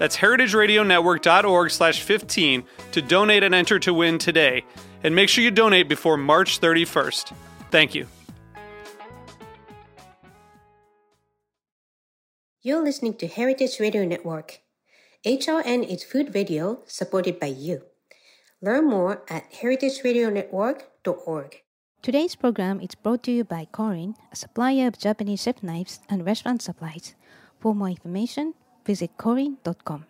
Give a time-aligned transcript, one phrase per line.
[0.00, 4.64] That's heritageradionetwork.org slash 15 to donate and enter to win today.
[5.04, 7.34] And make sure you donate before March 31st.
[7.70, 8.06] Thank you.
[12.62, 14.60] You're listening to Heritage Radio Network.
[15.26, 17.82] HRN is food video supported by you.
[18.62, 21.62] Learn more at heritageradionetwork.org.
[22.00, 26.24] Today's program is brought to you by Korin, a supplier of Japanese chef knives and
[26.24, 27.14] restaurant supplies.
[27.60, 28.54] For more information,
[28.90, 30.02] visit korin.com.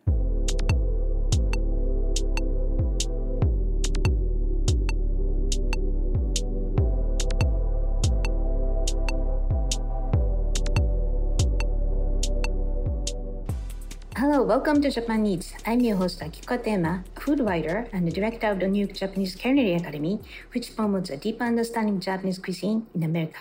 [14.17, 15.53] Hello, welcome to Japan Eats.
[15.67, 19.35] I'm your host Akiko Tema, food writer and the director of the New York Japanese
[19.35, 20.21] Culinary Academy,
[20.55, 23.41] which promotes a deeper understanding of Japanese cuisine in America.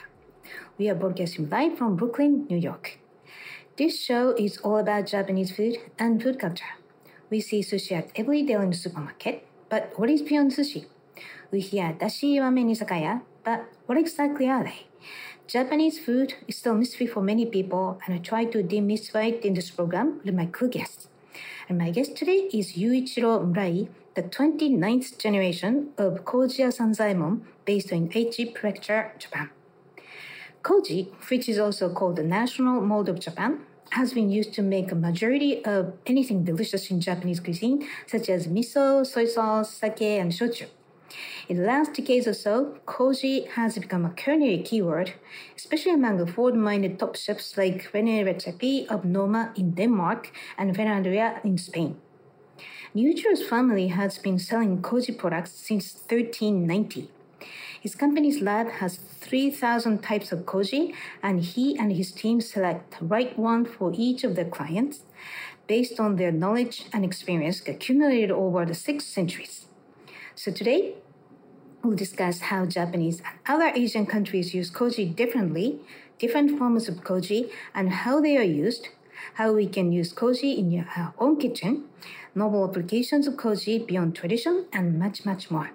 [0.77, 2.99] We are broadcasting live from Brooklyn, New York.
[3.79, 6.75] This show is all about Japanese food and food culture.
[7.29, 10.83] We see sushi at every day in the supermarket, but what is beyond sushi?
[11.49, 14.81] We hear dashi ramen izakaya, but what exactly are they?
[15.47, 19.45] Japanese food is still a mystery for many people, and I try to demystify it
[19.45, 21.07] in this program with my co-guests.
[21.69, 28.09] And my guest today is Yuichiro Murai, the 29th generation of Kojiya Sanzaemon based in
[28.09, 29.51] Aichi Prefecture, Japan.
[30.63, 34.91] Koji, which is also called the national mold of Japan, has been used to make
[34.91, 40.31] a majority of anything delicious in Japanese cuisine, such as miso, soy sauce, sake, and
[40.31, 40.67] shochu.
[41.47, 45.13] In the last decades or so, koji has become a culinary keyword,
[45.57, 51.43] especially among forward-minded top chefs like René Redzepi of Noma in Denmark and Ferran Adrià
[51.43, 51.97] in Spain.
[52.95, 57.09] Yuichiro's family has been selling koji products since 1390.
[57.81, 63.05] His company's lab has 3,000 types of koji, and he and his team select the
[63.05, 65.03] right one for each of their clients
[65.65, 69.67] based on their knowledge and experience accumulated over the six centuries.
[70.35, 70.95] So today,
[71.81, 75.79] we'll discuss how Japanese and other Asian countries use koji differently,
[76.17, 78.89] different forms of koji, and how they are used,
[79.35, 81.85] how we can use koji in our own kitchen,
[82.35, 85.71] novel applications of koji beyond tradition, and much, much more.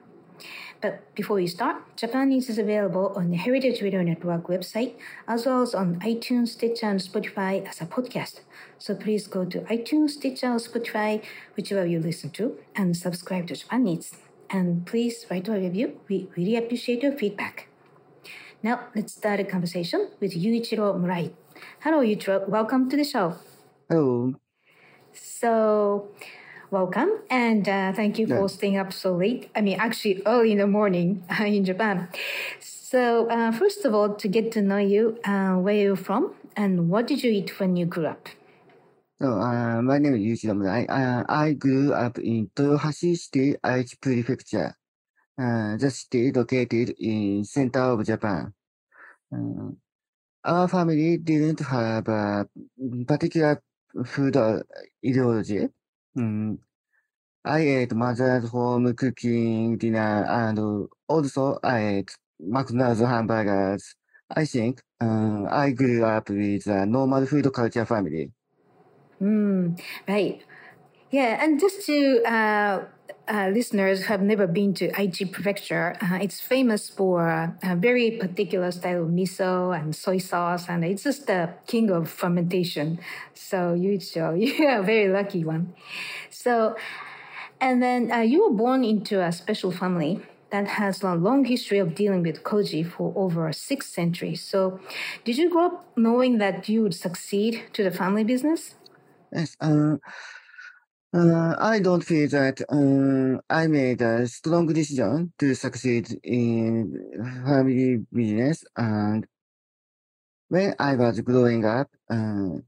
[0.85, 4.93] But before we start, Japan Eats is available on the Heritage Radio Network website,
[5.27, 8.41] as well as on iTunes, Stitcher, and Spotify as a podcast.
[8.77, 11.23] So please go to iTunes, Stitcher, or Spotify,
[11.57, 14.13] whichever you listen to, and subscribe to Japan Eats
[14.51, 16.01] and please write a review.
[16.07, 17.69] We really appreciate your feedback.
[18.63, 21.33] Now, let's start a conversation with Yuichiro Murai.
[21.81, 22.47] Hello, Yuichiro.
[22.47, 23.37] Welcome to the show.
[23.89, 24.35] Hello.
[25.15, 26.09] So,
[26.75, 28.49] welcome and uh, thank you for Yeah.
[28.49, 29.49] staying up so late.
[29.55, 32.09] I mean, actually, early in the morning uh, in Japan.
[32.61, 36.89] So, uh, first of all, to get to know you, uh, where you're from and
[36.91, 38.29] what did you eat when you grew up?
[39.21, 40.87] So, uh, my name is Yuichiro Murai.
[40.89, 44.75] Uh, I grew up in Toyohashi City, Aichi Prefecture,
[45.39, 48.53] uh, the city located in center of Japan.
[49.35, 49.71] Uh,
[50.45, 52.47] our family didn't have a
[53.07, 53.63] particular
[54.07, 54.61] food uh,
[55.07, 55.69] ideology.
[57.45, 63.95] I ate mother's home cooking dinner and also I ate McDonald's hamburgers.
[64.31, 68.33] I think uh, I grew up with a normal food culture family.
[69.21, 70.43] Mm, right.
[71.11, 72.87] Yeah, and just to uh,
[73.29, 77.27] uh, listeners have never been to Aichi Prefecture, uh, it's famous for
[77.63, 82.11] a very particular style of miso and soy sauce, and it's just the king of
[82.11, 82.99] fermentation.
[83.33, 85.75] So Yuichiro, you're a very lucky one.
[86.31, 86.77] So,
[87.61, 91.79] and then uh, you were born into a special family that has a long history
[91.79, 94.43] of dealing with koji for over six centuries.
[94.43, 94.81] So,
[95.25, 98.75] did you grow up knowing that you would succeed to the family business?
[99.33, 99.97] Yes, uh,
[101.15, 106.93] Uh, I don't feel that um, I made a strong decision to succeed in
[107.47, 108.65] family business.
[108.77, 109.25] And
[110.49, 112.59] when I was growing up, uh,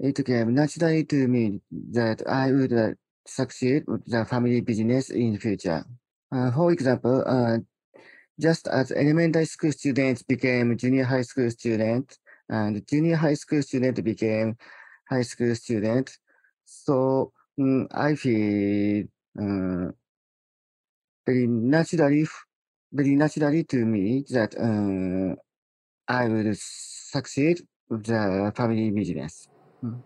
[0.00, 1.60] it came naturally to me
[1.92, 2.90] that I would uh,
[3.26, 5.84] succeed with the family business in the future.
[6.32, 7.58] Uh, for example, uh,
[8.40, 12.18] just as elementary school students became junior high school students,
[12.48, 14.56] and junior high school student became
[15.10, 16.18] high school student,
[16.64, 19.04] so um, I feel
[19.40, 19.90] uh,
[21.26, 22.26] very naturally,
[22.92, 25.34] very naturally to me that uh,
[26.08, 29.48] I will succeed with the family business.
[29.84, 30.02] Mm.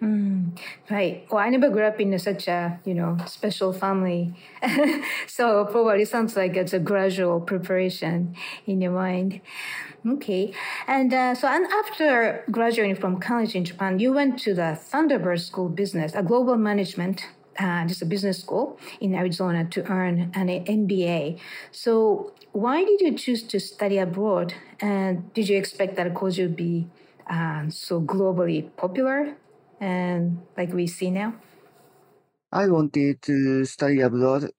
[0.00, 0.56] Mm,
[0.90, 1.26] right.
[1.28, 4.32] Well, I never grew up in such a you know special family,
[5.26, 9.40] so probably sounds like it's a gradual preparation in your mind.
[10.06, 10.54] Okay,
[10.86, 15.40] and uh, so and after graduating from college in Japan, you went to the Thunderbird
[15.40, 17.26] School of Business, a global management.
[17.58, 21.40] Uh, just a business school in Arizona to earn an MBA.
[21.72, 24.54] So, why did you choose to study abroad?
[24.78, 26.86] And did you expect that course would be
[27.28, 29.34] uh, so globally popular?
[29.80, 31.34] And like we see now?
[32.52, 34.50] I wanted to study abroad,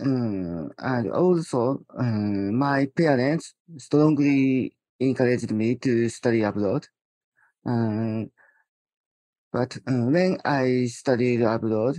[0.00, 6.88] um, and also um, my parents strongly encouraged me to study abroad.
[7.66, 8.30] Um,
[9.52, 11.96] but uh, when I studied abroad,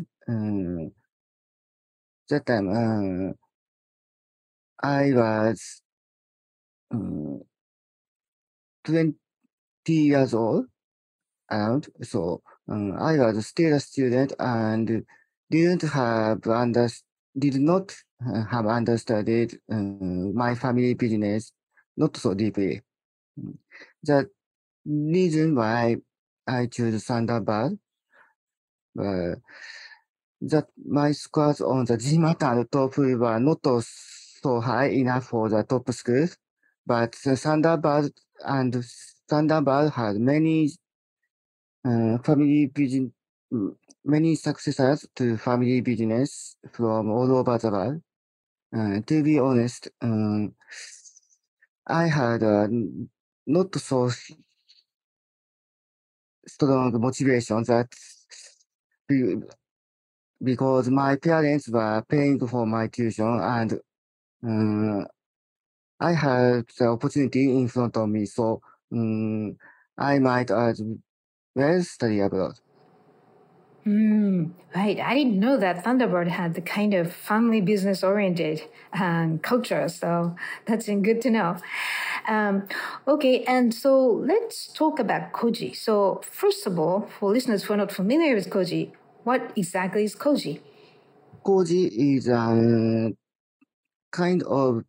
[2.29, 3.33] that time uh,
[4.81, 5.81] I was
[6.91, 7.41] um,
[8.83, 9.17] 20
[9.87, 10.65] years old
[11.51, 15.05] around, so um, I was still a student and
[15.49, 16.89] didn't have under,
[17.37, 21.51] did not uh, have understood uh, my family business
[21.95, 22.81] not so deeply.
[24.03, 24.29] The
[24.85, 25.97] reason why
[26.47, 27.77] I chose Thunderbird
[28.99, 29.35] uh,
[30.41, 35.63] that my scores on the GMAT and TOEFL were not so high enough for the
[35.63, 36.37] top schools,
[36.85, 38.11] but the Thunderbird
[38.45, 38.73] and
[39.29, 40.71] Thunderbird had many
[41.85, 43.11] uh, family business,
[44.05, 48.01] many successors to family business from all over the world.
[48.75, 50.53] Uh, to be honest, um,
[51.87, 52.67] I had uh,
[53.45, 54.09] not so
[56.47, 57.87] strong motivation that
[60.43, 63.79] because my parents were paying for my tuition and
[64.43, 65.07] um,
[65.99, 68.61] I had the opportunity in front of me, so
[68.93, 69.57] um,
[69.97, 70.81] I might as
[71.57, 72.59] well study abroad.
[73.87, 74.99] Mm, right.
[74.99, 78.61] I didn't know that Thunderbird had the kind of family business oriented
[78.93, 79.87] um, culture.
[79.87, 81.57] So that's good to know.
[82.27, 82.67] Um,
[83.07, 83.45] okay.
[83.45, 83.97] And so
[84.31, 85.73] let's talk about Koji.
[85.73, 88.91] So, first of all, for listeners who are not familiar with Koji,
[89.23, 90.59] what exactly is Koji?
[91.45, 93.13] Koji is a
[94.11, 94.83] kind of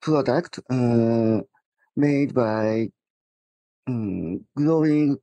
[0.00, 1.40] product uh,
[1.94, 2.88] made by
[3.86, 5.18] um, growing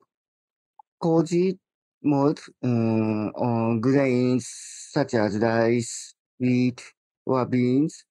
[1.02, 1.58] koji
[2.04, 4.48] mold um, on grains
[4.92, 6.82] such as rice, wheat,
[7.26, 8.06] or beans,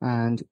[0.00, 0.42] and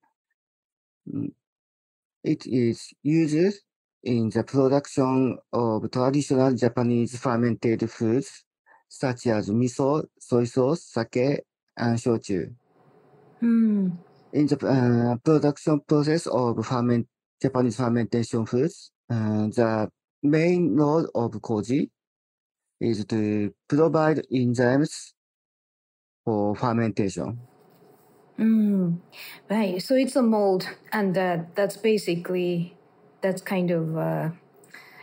[2.23, 3.63] it is used
[4.03, 8.45] in the production of traditional Japanese fermented foods
[8.89, 11.45] such as miso, soy sauce, sake,
[11.77, 12.53] and shochu.
[13.43, 13.97] Mm.
[14.33, 17.07] In the uh, production process of ferment,
[17.41, 19.91] Japanese fermentation foods, uh, the
[20.23, 21.91] main role of Koji
[22.81, 25.13] is to provide enzymes
[26.25, 27.39] for fermentation.
[28.39, 29.01] Mm,
[29.51, 29.83] right.
[29.83, 32.77] So it's a mold, and uh, that's basically
[33.21, 34.31] that's kind of uh,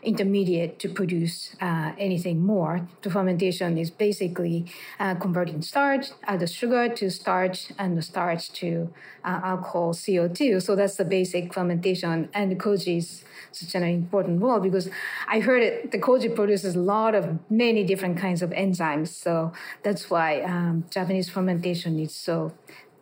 [0.03, 2.87] intermediate to produce uh, anything more.
[3.01, 4.65] The fermentation is basically
[4.99, 10.61] uh, converting starch, uh, the sugar to starch, and the starch to uh, alcohol, CO2.
[10.61, 12.29] So that's the basic fermentation.
[12.33, 14.89] And the koji is such an important role because
[15.27, 19.09] I heard it, the koji produces a lot of many different kinds of enzymes.
[19.09, 19.51] So
[19.83, 22.53] that's why um, Japanese fermentation is so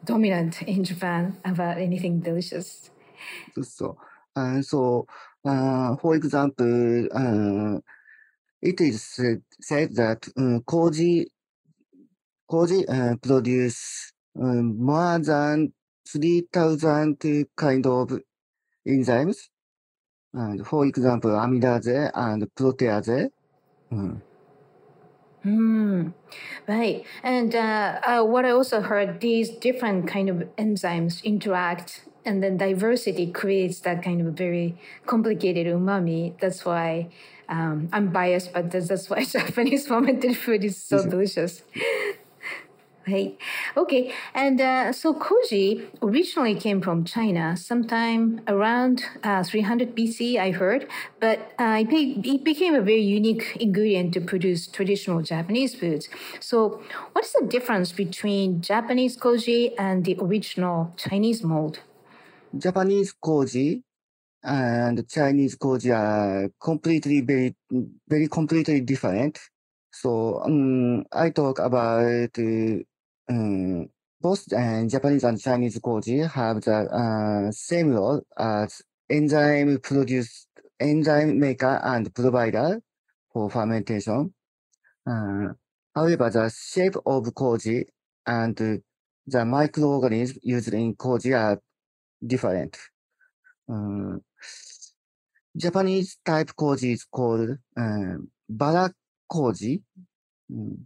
[0.04, 2.90] dominant in Japan about anything delicious.
[3.62, 3.98] So,
[4.36, 5.08] uh, so
[5.46, 7.80] for example,
[8.62, 11.26] it is said, said that um, Koji,
[12.50, 14.12] Koji produce
[14.42, 15.72] um, more than
[16.08, 18.20] 3,000 kind of
[18.88, 19.50] enzymes.
[20.34, 23.30] And for example, amylase and protease.
[23.92, 24.22] Mm.
[25.46, 26.14] Mm,
[26.68, 27.06] right.
[27.24, 32.58] And uh, uh, what I also heard, these different kind of enzymes interact and then
[32.58, 36.38] diversity creates that kind of very complicated umami.
[36.40, 37.10] That's why
[37.48, 41.62] Um, I'm biased, but that's, that's why Japanese fermented food is so delicious.
[43.08, 43.38] Right.
[43.78, 44.12] Okay.
[44.34, 50.88] And uh, so koji originally came from China sometime around uh, 300 BC, I heard,
[51.20, 56.10] but uh, it, be- it, became a very unique ingredient to produce traditional Japanese foods.
[56.40, 61.82] So, what is the difference between Japanese koji and the original Chinese mold?
[62.58, 63.84] Japanese koji
[64.44, 67.56] and Chinese koji are completely very,
[68.08, 69.40] very completely different.
[69.92, 72.38] So um, I talk about
[73.30, 73.90] um,
[74.22, 80.48] both uh, Japanese and Chinese koji have the uh, same role as enzyme produce,
[80.80, 82.80] enzyme maker and provider
[83.34, 84.34] for fermentation.
[85.08, 85.54] Uh,
[85.94, 87.86] however, the shape of koji
[88.26, 88.82] and
[89.28, 91.60] the microorganisms used in koji are
[92.26, 92.78] different.
[93.68, 94.22] Um,
[95.56, 98.90] Japanese type koji is called um, bara
[99.28, 99.82] koji.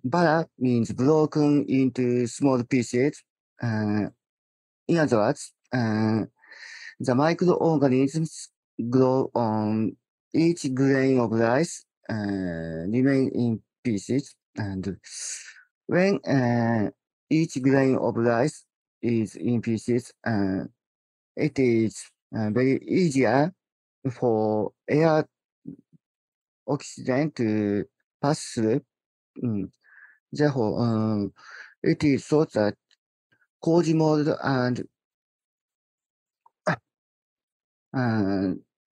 [0.03, 3.23] Bara means broken into small pieces.
[3.61, 4.07] Uh,
[4.87, 6.23] in other words, uh,
[6.99, 8.49] the microorganisms
[8.89, 9.95] grow on
[10.33, 14.97] each grain of rice, uh, remain in pieces, and
[15.87, 16.89] when uh,
[17.29, 18.65] each grain of rice
[19.01, 20.63] is in pieces, uh,
[21.39, 22.03] it is
[22.35, 23.53] uh, very easier
[24.11, 25.25] for air
[26.67, 27.85] oxygen to
[28.21, 28.81] pass through.
[29.43, 29.69] Mm.
[30.31, 31.33] Therefore, um,
[31.81, 32.75] it is thought that
[33.63, 34.83] Koji mold and
[37.93, 38.53] uh,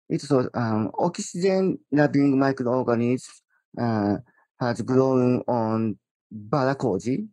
[0.09, 3.41] it's thought um, oxygen loving microorganisms
[3.81, 4.17] uh,
[4.59, 5.97] has grown on
[6.31, 7.27] Barakoji,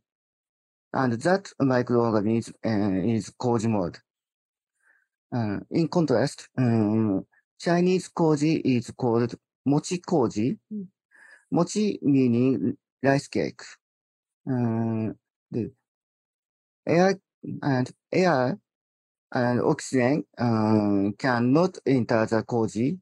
[0.92, 4.00] and that microorganism uh, is Koji mold.
[5.32, 7.24] Uh, in contrast, um,
[7.58, 9.34] Chinese koji is called
[9.64, 10.58] mochi koji.
[11.52, 13.62] Mochi meaning rice cake.
[14.46, 15.12] Uh,
[15.50, 15.70] the
[16.86, 17.20] air
[17.62, 18.58] and air
[19.32, 22.98] and oxygen uh, cannot enter the koji.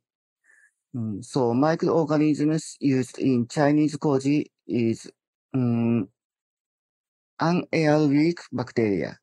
[0.94, 5.10] Um, so microorganisms used in Chinese koji is
[5.54, 6.08] um,
[7.40, 9.18] anaerobic bacteria.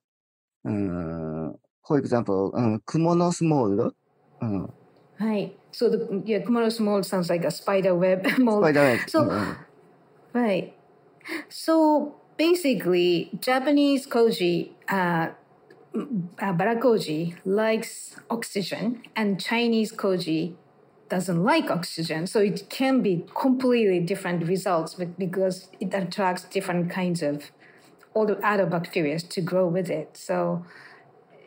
[0.67, 1.51] Uh,
[1.87, 3.93] for example, um, Kumonosu mold.
[4.41, 4.67] Uh,
[5.19, 5.57] Right.
[5.71, 8.63] So the yeah, Kumonosu mold sounds like a spider web mold.
[8.65, 9.09] spider web.
[9.09, 9.55] So
[10.33, 10.73] right.
[11.49, 15.29] So basically, Japanese koji, uh,
[15.95, 20.55] uh, barakoji likes oxygen, and Chinese koji
[21.09, 22.27] doesn't like oxygen.
[22.27, 27.51] So it can be completely different results be- because it attracts different kinds of
[28.13, 30.17] all the other bacteria to grow with it.
[30.17, 30.65] So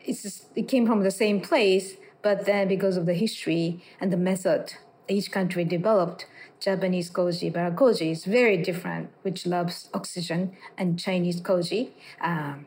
[0.09, 4.17] it's it came from the same place, but then because of the history and the
[4.17, 4.73] method
[5.07, 6.25] each country developed,
[6.59, 11.89] Japanese koji, barakoji is very different, which loves oxygen, and Chinese koji
[12.21, 12.65] um,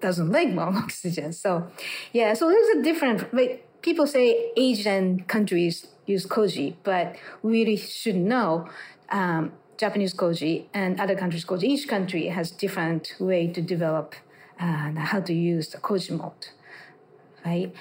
[0.00, 1.32] doesn't like more oxygen.
[1.32, 1.66] So,
[2.12, 3.32] yeah, so there's a different.
[3.32, 8.68] Like, people say Asian countries use koji, but we really should know
[9.10, 11.64] um, Japanese koji and other countries' koji.
[11.64, 14.14] Each country has different way to develop
[14.58, 16.50] uh, how to use the koji mold
[17.44, 17.72] right?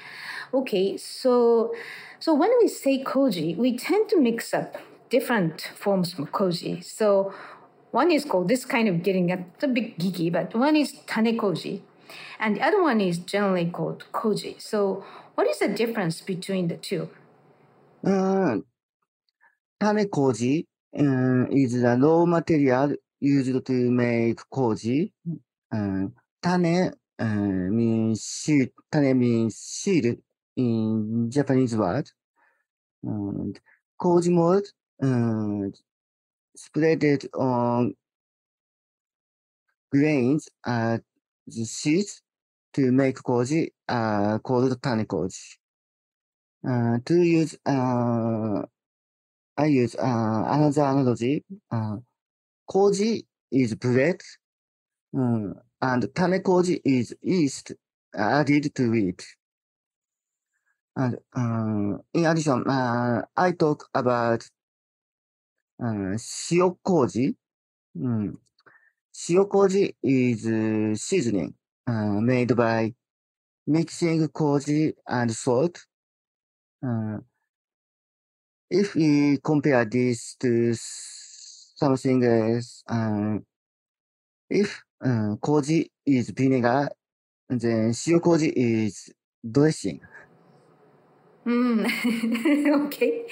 [0.53, 1.73] Okay, so
[2.19, 4.77] so when we say koji, we tend to mix up
[5.09, 6.83] different forms of koji.
[6.83, 7.33] So
[7.91, 9.37] one is called this kind of getting a
[9.67, 11.81] bit geeky, but one is tane koji,
[12.39, 14.61] and the other one is generally called koji.
[14.61, 15.03] So
[15.35, 17.09] what is the difference between the two?
[18.03, 18.57] uh,
[19.77, 25.11] tane koji uh, is the raw material used to make koji.
[25.71, 26.09] Uh,
[26.41, 28.71] tane uh, means seed.
[28.91, 29.87] Tane means
[30.55, 32.09] in Japanese word.
[33.03, 33.59] And
[33.97, 34.65] koji mold
[35.03, 35.69] uh,
[36.55, 37.93] spreaded on
[39.91, 40.99] grains as
[41.47, 42.21] the seeds
[42.73, 45.59] to make koji are called tane koji.
[46.67, 48.61] Uh, to use, uh,
[49.57, 51.43] I use uh, another analogy.
[51.71, 51.97] Uh,
[52.65, 54.21] koji is bread,
[55.13, 57.71] uh, and tane koji is yeast
[58.13, 59.23] added to it.
[60.95, 64.43] And uh, in addition, uh, I talk about
[65.81, 67.35] uh, shio koji.
[67.95, 68.37] Mm.
[69.13, 71.53] Shio koji is uh, seasoning
[71.87, 72.93] uh, made by
[73.67, 75.79] mixing koji and salt.
[76.83, 77.19] Uh,
[78.69, 83.37] if we compare this to something else, uh,
[84.49, 86.89] if uh, koji is vinegar,
[87.49, 89.11] And then shio koji is
[89.43, 89.99] dressing.
[91.45, 91.85] Mm.
[92.85, 93.25] okay.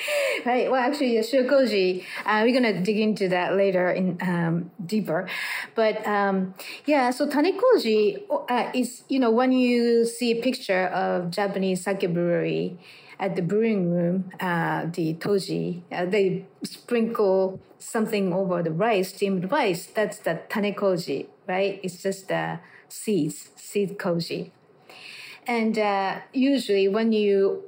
[0.46, 0.72] Right.
[0.72, 4.72] Well, actually, yeah, shio koji, uh, we're going to dig into that later in um,
[4.84, 5.30] deeper.
[5.76, 6.56] But um,
[6.88, 12.12] yeah, so tanekoji uh, is, you know, when you see a picture of Japanese sake
[12.12, 12.80] brewery
[13.20, 19.52] at the brewing room, uh, the toji, uh, they sprinkle something over the rice, steamed
[19.52, 19.86] rice.
[19.86, 21.80] That's the tanekoji, right?
[21.84, 24.52] It's just the seeds, seed koji.
[25.46, 27.64] And uh, usually when you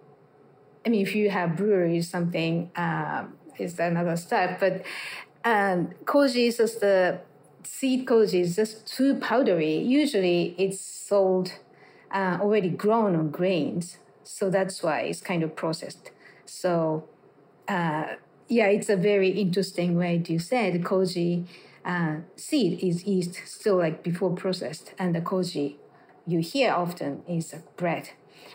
[0.86, 4.60] I mean, if you have breweries, something um, is another step.
[4.60, 4.84] But
[5.44, 7.20] um, koji is just the
[7.64, 9.78] seed koji is just too powdery.
[9.78, 11.54] Usually, it's sold
[12.12, 16.12] uh, already grown on grains, so that's why it's kind of processed.
[16.46, 17.04] So,
[17.68, 18.16] uh,
[18.48, 21.46] yeah, it's a very interesting way to say the koji
[21.92, 25.68] uh, seed is used still like before processed, and the koji
[26.28, 28.06] you hear often is bread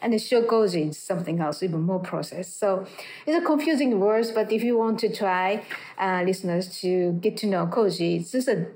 [0.04, 2.58] and the shio koji is something else, even more processed.
[2.58, 2.86] So
[3.26, 5.64] it's a confusing words, but if you want to try,
[5.98, 8.66] uh, listeners, to get to know koji, it's just a,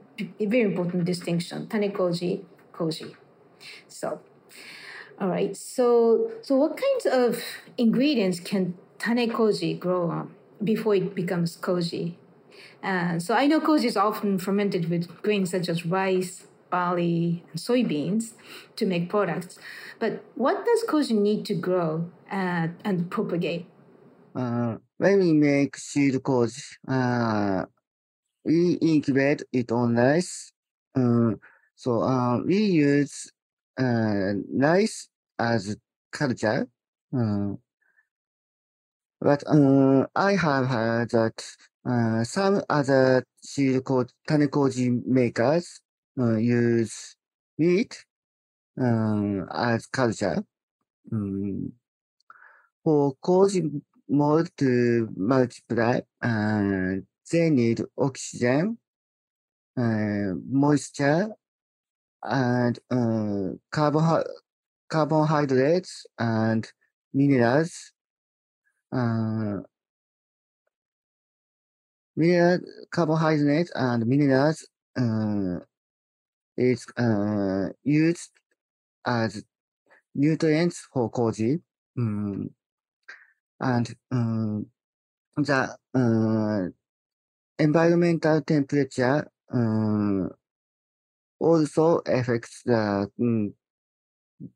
[0.41, 1.67] a very important distinction.
[1.67, 3.15] Tanekoji, koji.
[3.89, 4.21] So,
[5.21, 5.57] all right.
[5.57, 7.43] So, so what kinds of
[7.77, 10.35] ingredients can tanekoji grow on
[10.65, 12.15] before it becomes koji?
[12.83, 17.59] Uh, so I know koji is often fermented with grains such as rice, barley, and
[17.61, 18.33] soybeans
[18.77, 19.59] to make products.
[19.99, 23.67] But what does koji need to grow uh, and propagate?
[24.35, 27.65] Uh, when we make seed koji, uh,
[28.45, 30.53] we incubate it on rice.
[30.95, 31.33] Uh,
[31.77, 33.31] so uh, we use
[33.81, 35.77] uh, rice as
[36.13, 36.69] culture.
[37.17, 37.55] Uh,
[39.21, 39.43] but
[40.15, 41.45] I have heard that
[42.25, 45.81] some other seed koji, tanekoji makers
[46.17, 47.17] use
[47.59, 48.05] meat
[48.77, 50.43] as culture.
[52.85, 56.01] For koji mold to multiply,
[57.31, 58.79] they need oxygen,
[59.77, 61.29] moisture,
[62.23, 64.25] and uh, carbo-
[64.89, 66.71] carbohydrates and
[67.13, 67.93] minerals.
[72.19, 72.59] Uh, mineral,
[72.91, 75.61] carbohydrates and minerals uh,
[76.57, 78.31] is uh, used
[79.07, 79.45] as
[80.15, 81.61] nutrients for koji.
[81.97, 82.51] Um,
[83.61, 84.67] and um,
[85.37, 86.69] the uh,
[87.59, 90.31] environmental temperature um,
[91.41, 93.55] also affects the um,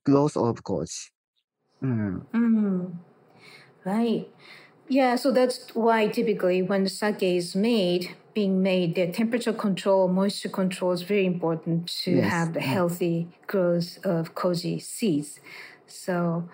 [0.04, 1.10] growth of koji.
[1.82, 2.26] Mm.
[2.32, 2.92] Mm,
[3.84, 4.28] right.
[4.92, 10.50] Yeah, so that's why typically when sake is made, being made, the temperature control, moisture
[10.50, 12.30] control is very important to Yes.
[12.30, 15.40] have the healthy growth of koji seeds.
[15.86, 16.44] So,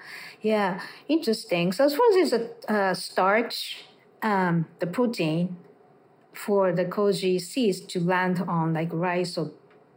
[0.41, 1.73] yeah, interesting.
[1.73, 3.85] So as far as a uh, starch,
[4.23, 5.57] um, the protein
[6.33, 9.51] for the koji seeds to land on like rice or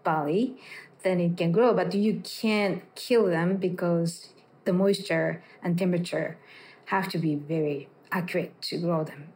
[0.04, 0.56] barley,
[1.04, 1.76] then it can grow.
[1.76, 4.34] But you can't kill them because
[4.66, 6.38] the moisture and temperature
[6.86, 9.30] have to be very accurate to grow them.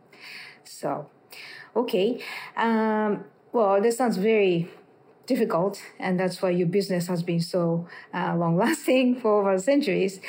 [0.63, 1.09] So,
[1.75, 2.21] okay.
[2.57, 4.69] Um, well, this sounds very
[5.25, 10.19] difficult, and that's why your business has been so uh, long lasting for over centuries.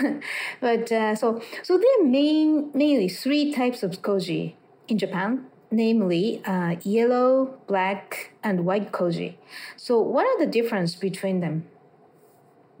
[0.60, 4.54] but uh, so, so there are main, mainly three types of koji
[4.88, 9.34] in Japan, namely uh, yellow, black, and white koji.
[9.76, 11.66] So, what are the difference between them?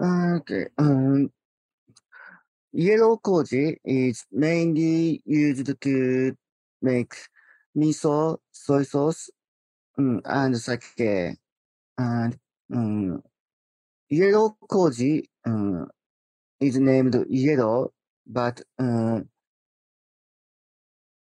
[0.00, 0.66] Okay.
[0.78, 1.30] Um,
[2.76, 6.36] yellow koji is mainly used to
[6.82, 7.14] make
[7.74, 9.30] miso, soy sauce,
[9.98, 11.36] um, and sake.
[11.98, 12.38] And
[12.72, 13.22] um,
[14.10, 15.88] yellow koji um,
[16.60, 17.92] is named yellow,
[18.26, 19.20] but uh,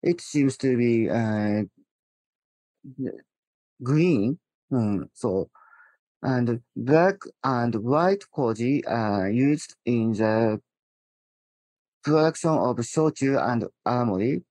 [0.03, 1.63] it seems to be uh,
[3.83, 4.39] green.
[4.73, 5.51] Um, so,
[6.23, 10.61] and black and white koji are used in the
[12.05, 14.43] production of shochu and awamori,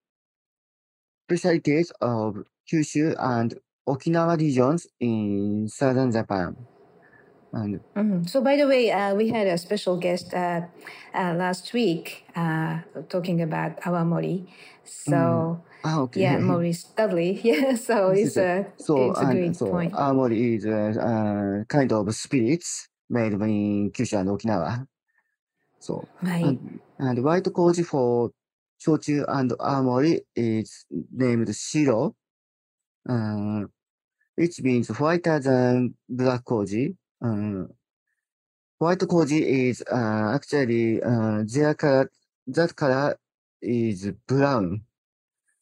[1.30, 2.38] specialties of
[2.72, 3.56] Kyushu and
[3.88, 6.56] Okinawa regions in southern Japan.
[7.54, 8.28] And Mhm.
[8.30, 10.62] So, by the way, uh, we had a special guest uh,
[11.14, 14.48] uh, last week uh, talking about awamori.
[14.84, 16.22] So, ah, okay.
[16.22, 17.40] yeah, Maurice Dudley.
[17.44, 19.94] Yeah, so it's a so, it's a great so point.
[19.94, 24.88] awamori is a uh, kind of spirits made in Kyushu and Okinawa.
[25.84, 26.46] So, Right.
[26.46, 28.32] and, and white koji for
[28.80, 32.16] shochu and armory is named shiro,
[33.10, 33.66] uh,
[34.36, 36.96] which means whiter than black koji.
[37.22, 37.66] Uh,
[38.80, 42.10] white koji is uh, actually uh, their color,
[42.48, 43.18] that color
[43.62, 44.82] is brown.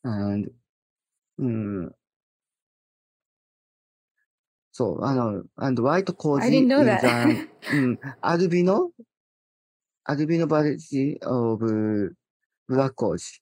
[0.03, 0.51] And,
[1.39, 1.95] うん。
[4.71, 7.03] そう、あの、and white I didn't know koji is that.
[7.03, 8.91] an うん、albino,
[10.03, 12.15] アルビノバレッジオブ
[12.67, 13.39] ブラックコージ。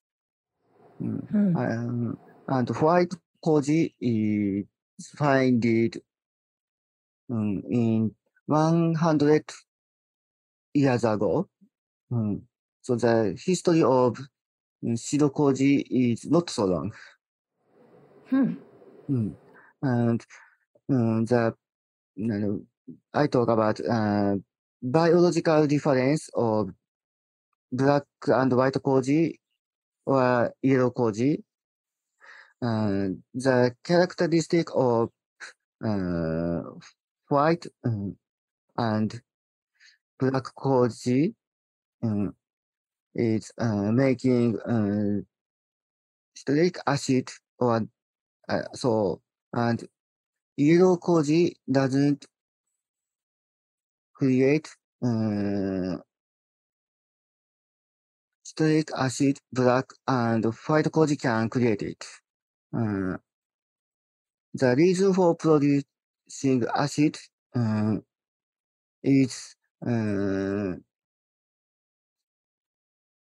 [2.47, 4.65] アンドホワイトコージイ
[4.97, 6.01] ズファインディッ
[7.29, 7.35] ド
[7.69, 8.11] イン
[8.47, 9.53] ワンハンドレッド
[10.73, 12.39] イヤーザーゴー。
[12.83, 14.21] So the history of
[14.97, 16.91] 白コージ is not so long.
[18.29, 18.57] Hmm.
[19.07, 19.33] Um,
[19.81, 20.25] and
[20.89, 21.55] um, the,
[22.17, 22.65] you
[23.13, 23.27] あ
[24.81, 26.71] biological difference of
[27.71, 29.35] black and white koji
[30.05, 31.43] or yellow koji.
[32.61, 35.09] Uh, the characteristic of
[35.85, 36.61] uh,
[37.29, 38.15] white um,
[38.77, 39.21] and
[40.19, 41.33] black koji
[42.03, 42.35] um,
[43.15, 45.21] is uh, making uh,
[46.35, 47.87] citric acid or
[48.49, 49.21] uh, so
[49.53, 49.87] and
[50.57, 52.25] yellow koji doesn't
[54.19, 54.67] create
[55.01, 55.95] uh,
[58.43, 62.05] citric acid black and white koji can create it.
[62.73, 63.17] Uh,
[64.53, 67.17] the reason for producing acid
[67.55, 67.95] uh,
[69.03, 69.55] is
[69.85, 70.73] uh,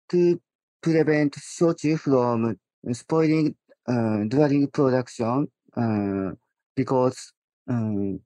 [0.10, 0.42] to
[0.82, 2.58] prevent shochu from
[2.92, 3.56] spoiling
[3.88, 6.32] uh, during production uh,
[6.76, 7.34] because
[7.68, 8.20] um,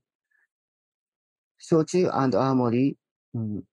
[1.67, 2.95] shochu and awamori
[3.35, 3.63] um,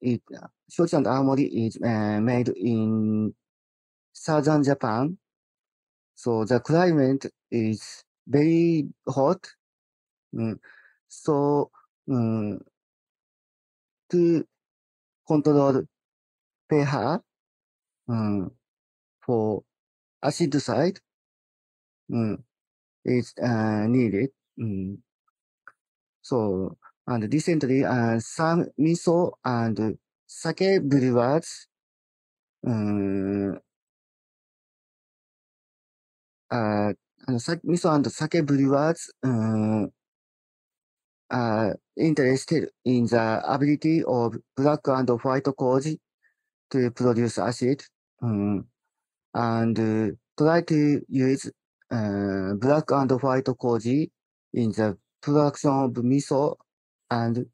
[0.00, 0.22] it,
[0.70, 3.34] shochu and awamori is uh, made in
[4.12, 5.18] southern Japan.
[6.14, 9.46] So the climate is very hot.
[10.34, 10.58] Mm,
[11.08, 11.70] so
[12.08, 12.60] mm,
[14.10, 14.44] to
[15.28, 15.82] control
[16.68, 17.20] pH
[18.08, 18.50] mm,
[19.24, 19.64] for
[20.22, 21.00] acid side
[22.10, 22.36] mm,
[23.04, 24.30] is uh, needed.
[24.58, 24.98] Mm.
[26.26, 31.68] So, and recently, uh, some miso and sake brewers
[32.66, 33.60] um,
[36.50, 36.90] uh,
[37.28, 39.92] uh miso and sake brewers um,
[41.30, 45.96] are interested in the ability of black and white koji
[46.72, 47.84] to produce acid
[48.20, 48.66] um,
[49.32, 51.48] and uh, try to use
[51.92, 54.10] uh, black and white koji
[54.54, 56.56] in the production of miso
[57.10, 57.46] and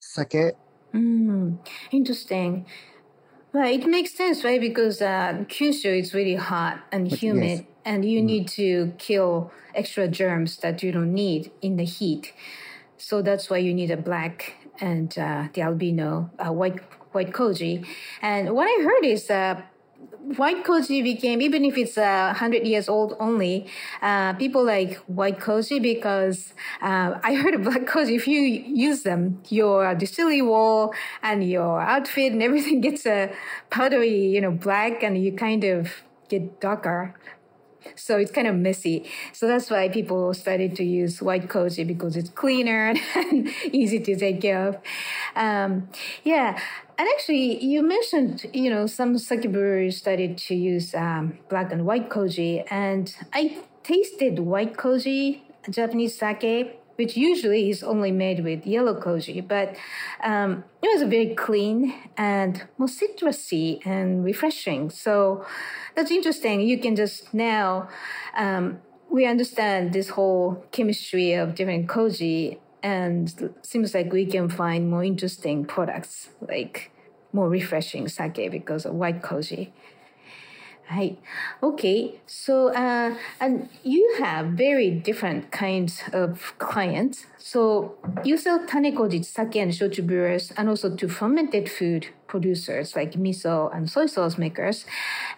[0.00, 0.54] sake.
[0.94, 1.58] Mm,
[1.92, 2.66] interesting.
[3.52, 4.60] Well, it makes sense, right?
[4.60, 7.62] Because uh, Kyushu is really hot and humid, yes.
[7.84, 8.24] and you Mm.
[8.32, 12.32] need to kill extra germs that you don't need in the heat.
[12.98, 16.80] So that's why you need a black and uh, the albino uh, white
[17.12, 17.86] white koji.
[18.22, 19.62] And what I heard is uh,
[20.36, 23.66] white koji became even if it's uh, 100 years old only
[24.02, 29.02] uh, people like white koji because uh, i heard of black koji if you use
[29.02, 33.30] them your distillery wall and your outfit and everything gets a
[33.70, 37.14] powdery you know black and you kind of get darker
[37.96, 39.10] so it's kind of messy.
[39.32, 44.16] So that's why people started to use white koji because it's cleaner and easy to
[44.16, 44.78] take care of.
[45.34, 45.88] Um,
[46.24, 46.58] yeah,
[47.02, 51.84] and actually, you mentioned you know some sake breweries started to use um, black and
[51.84, 56.78] white koji, and I tasted white koji, Japanese sake.
[56.94, 59.74] Which usually is only made with yellow koji, but
[60.22, 64.90] um, it was very clean and more citrusy and refreshing.
[64.90, 65.44] So
[65.96, 66.60] that's interesting.
[66.60, 67.88] You can just now
[68.36, 68.78] um,
[69.10, 75.02] we understand this whole chemistry of different koji, and seems like we can find more
[75.02, 76.91] interesting products like
[77.32, 79.70] more refreshing sake because of white koji.
[80.90, 81.18] Right.
[81.62, 82.20] Okay.
[82.26, 87.24] So, uh, and you have very different kinds of clients.
[87.38, 93.12] So you sell tanekoji, sake and shochu brewers, and also to fermented food producers like
[93.12, 94.84] miso and soy sauce makers.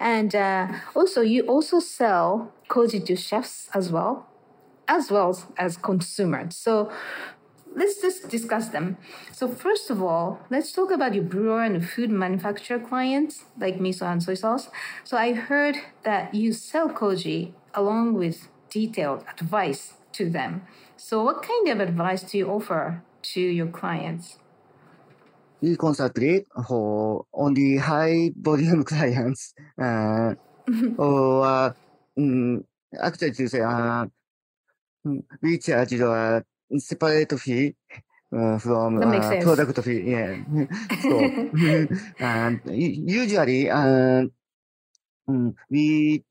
[0.01, 4.27] And uh, also, you also sell koji to chefs as well,
[4.89, 6.57] as well as consumers.
[6.57, 6.91] So
[7.75, 8.97] let's just discuss them.
[9.33, 14.11] So first of all, let's talk about your brewer and food manufacturer clients like miso
[14.11, 14.69] and soy sauce.
[15.05, 20.63] So I heard that you sell koji along with detailed advice to them.
[20.97, 23.03] So what kind of advice do you offer
[23.35, 24.39] to your clients?
[25.61, 30.35] We constantly for only high volume clients, uh,
[30.99, 31.73] or uh,
[32.19, 32.63] mm,
[33.01, 34.07] actually to say, uh,
[35.43, 36.45] we charge a
[36.79, 37.75] separate fee
[38.33, 40.03] uh, from uh, product fee.
[40.11, 40.37] Yeah.
[41.03, 41.21] so,
[42.19, 44.25] and usually, uh,
[45.29, 46.25] mm, we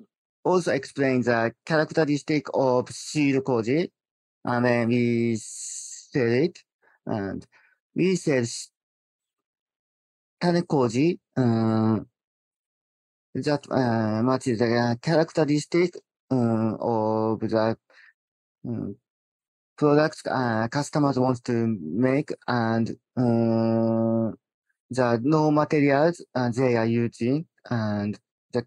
[0.43, 3.89] also explain the characteristic of seed koji,
[4.45, 6.59] and then we sell it,
[7.05, 7.45] and
[7.95, 8.43] we sell
[10.41, 11.99] tane koji, uh,
[13.35, 15.95] that uh, matches the characteristic
[16.29, 17.77] uh, of the
[18.67, 18.95] um,
[19.83, 21.55] products uh, customers want to
[22.07, 22.85] make and
[23.23, 24.31] uh,
[24.97, 28.17] the raw materials uh, they are using and
[28.53, 28.61] the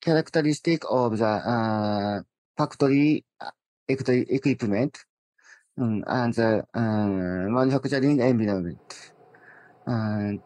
[0.00, 2.16] characteristic of the uh,
[2.56, 3.50] factory uh,
[3.88, 4.92] equi- equipment
[5.80, 7.08] um, and the uh,
[7.58, 9.12] manufacturing environment.
[9.86, 10.40] And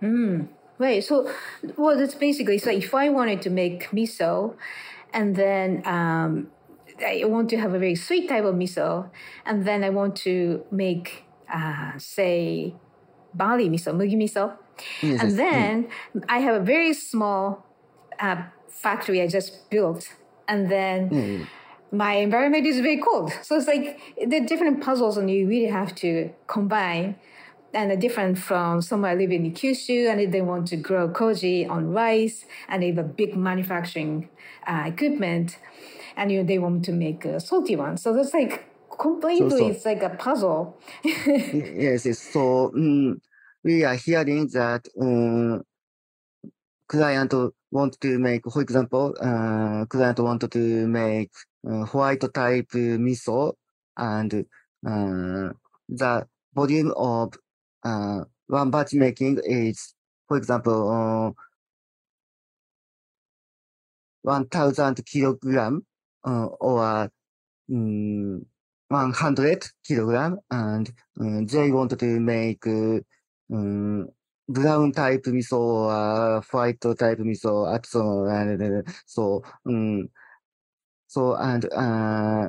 [0.00, 0.44] Hmm.
[0.78, 1.04] Right.
[1.04, 1.30] So,
[1.76, 2.70] well, that's basically so.
[2.70, 4.56] If I wanted to make miso,
[5.12, 6.48] and then um,
[7.04, 9.10] I want to have a very sweet type of miso,
[9.44, 12.74] and then I want to make, uh, say,
[13.34, 14.56] barley miso, mugi miso,
[15.02, 15.88] yes, and yes, then
[16.28, 17.66] I have a very small
[18.18, 20.14] uh, factory I just built,
[20.48, 21.44] and then yeah, yeah,
[21.92, 23.32] my environment is very cold.
[23.42, 27.16] So it's like the different puzzles, and you really have to combine.
[27.72, 31.70] And they're different from somewhere I live in Kyushu, and they want to grow koji
[31.70, 34.28] on rice, and they have a big manufacturing
[34.66, 35.56] uh, equipment,
[36.16, 37.96] and you know, they want to make a salty one.
[37.96, 38.64] So that's like
[38.98, 39.68] completely, so.
[39.68, 40.78] it's like a puzzle.
[41.04, 42.18] yes, yes.
[42.18, 43.20] So um,
[43.64, 45.62] we are hearing that um,
[46.88, 47.34] client
[47.70, 51.30] want to make, for example, uh, client wanted to make
[51.66, 53.52] uh, white type miso
[53.96, 54.44] and
[54.86, 55.52] uh,
[55.88, 57.34] the volume of
[57.84, 59.94] uh, one batch making is,
[60.26, 61.42] for example, uh,
[64.22, 65.84] 1000 kilogram
[66.24, 67.10] or
[67.72, 68.46] um,
[68.88, 72.98] 100 kilogram and um, they wanted to make uh,
[73.52, 74.08] um,
[74.48, 80.08] brown type miso or white type miso at so and uh, so um,
[81.08, 82.48] so and uh,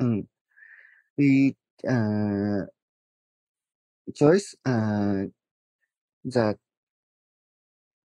[0.00, 0.26] um,
[1.18, 1.56] we
[1.88, 2.62] uh,
[4.14, 5.24] choice uh,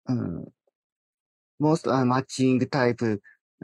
[0.07, 0.43] uh,
[1.59, 3.01] most uh, matching type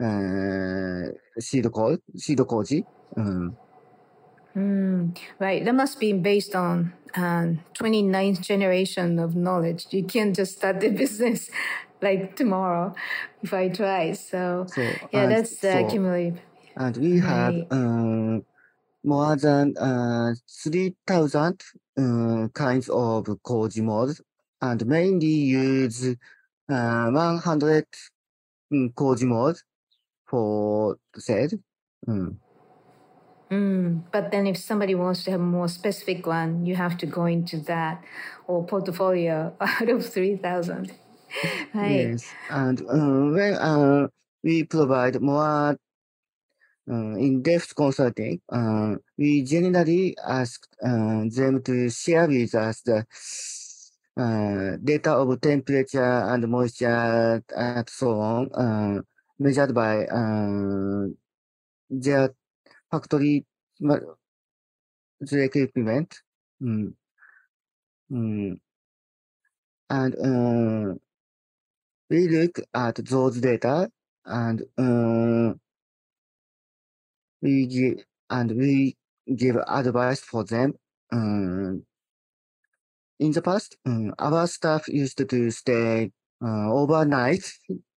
[0.00, 2.84] uh, seed code seed koji.
[3.16, 3.56] Um,
[4.54, 5.10] Hmm.
[5.38, 5.64] right.
[5.64, 9.86] That must be based on um, 29th generation of knowledge.
[9.90, 11.50] You can't just start the business
[12.02, 12.94] like tomorrow
[13.42, 14.12] if I try.
[14.12, 16.40] So, so yeah, and that's uh, so cumulative.
[16.76, 17.66] and we have Right.
[17.70, 18.44] um,
[19.04, 20.34] more than uh,
[20.64, 21.62] 3,000
[21.98, 24.20] uh, kinds of koji molds
[24.60, 26.16] and mainly use
[26.68, 27.86] uh, 100
[28.72, 29.62] mm, koji molds
[30.30, 31.60] for said,
[32.08, 32.36] Mm.
[33.50, 37.06] Mm, but then if somebody wants to have a more specific one, you have to
[37.06, 38.02] go into that
[38.46, 40.92] or portfolio out of 3,000.
[41.74, 42.12] Right.
[42.12, 44.08] Yes, and uh, when uh,
[44.42, 45.76] we provide more
[46.90, 53.06] uh, in-depth consulting, uh, we generally ask uh, them to share with us the
[54.16, 59.00] uh, data of temperature and moisture and so on, uh,
[59.40, 61.06] measured by uh,
[61.88, 62.34] their
[62.90, 63.46] factory
[65.32, 66.14] equipment.
[66.60, 66.94] And
[70.14, 70.94] uh,
[72.10, 73.90] we look at those data
[74.26, 75.54] and uh,
[77.42, 78.96] we give and we
[79.34, 80.74] give advice for them.
[81.12, 81.84] In
[83.32, 83.76] the past,
[84.18, 87.44] our staff used to stay uh, overnight,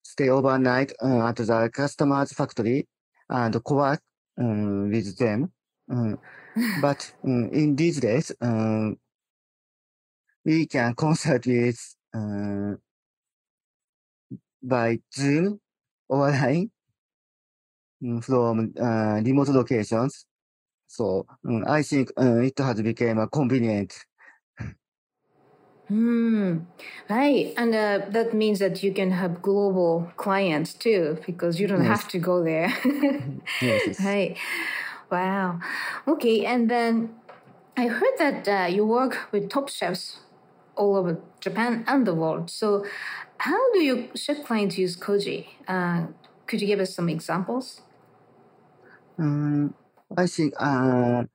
[0.03, 2.87] stay overnight uh, at the customer's factory
[3.29, 4.01] and co-work
[4.39, 5.51] um, with them.
[5.89, 6.19] Um,
[6.81, 8.97] but um, in these days, um,
[10.45, 12.75] we can consult with uh,
[14.63, 15.59] by Zoom
[16.09, 16.71] or line
[18.03, 20.25] mm, from uh, remote locations.
[20.87, 23.93] So mm, I think uh, it has become a convenient.
[25.91, 26.59] Hmm.
[27.09, 27.53] Right.
[27.57, 31.87] And uh, that means that you can have global clients too, because you don't Yes.
[32.03, 32.69] have to go there.
[33.61, 33.99] Yes, yes.
[33.99, 34.37] Right.
[35.11, 35.59] Wow.
[36.07, 36.45] Okay.
[36.45, 36.93] And then
[37.75, 40.21] I heard that uh, you work with top chefs
[40.77, 42.49] all over Japan and the world.
[42.49, 42.85] So,
[43.39, 45.47] how do your chef clients use koji?
[45.67, 46.07] Uh,
[46.47, 47.81] could you give us some examples?
[49.19, 49.73] Um,
[50.17, 51.25] I think uh,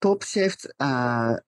[0.00, 1.42] top chefs are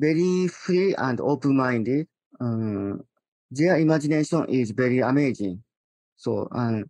[0.00, 2.06] very free and open-minded.
[2.40, 3.02] Um,
[3.50, 5.62] their imagination is very amazing.
[6.16, 6.84] So um,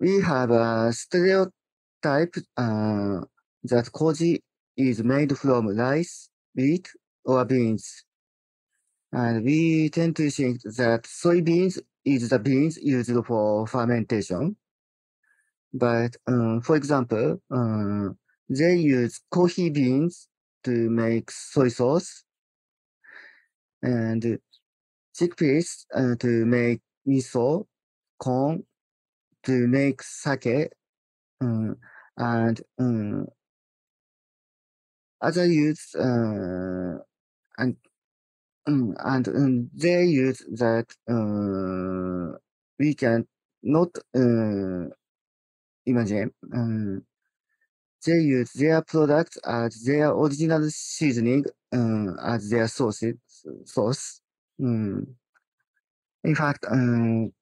[0.00, 3.20] we have a stereotype uh,
[3.64, 4.40] that koji
[4.76, 6.88] is made from rice, wheat,
[7.24, 8.04] or beans.
[9.12, 14.56] And we tend to think that soybeans is the beans used for fermentation.
[15.72, 18.18] But um, for example, um,
[18.48, 20.28] they use coffee beans
[20.64, 22.23] to make soy sauce
[23.84, 24.38] and
[25.16, 27.66] chickpeas uh, to make miso,
[28.18, 28.64] corn
[29.44, 30.70] to make sake,
[31.40, 31.76] um,
[32.16, 33.26] and um,
[35.20, 36.98] other use uh,
[37.58, 37.76] and
[38.66, 42.38] um, and um, they use that uh,
[42.78, 43.26] we can
[43.62, 44.88] not uh,
[45.86, 46.30] imagine.
[46.52, 47.02] Um,
[48.06, 53.02] they use their products as their original seasoning as their sauce.
[53.64, 54.20] Sauce.
[54.62, 55.16] Um,
[56.22, 57.32] in fact, um,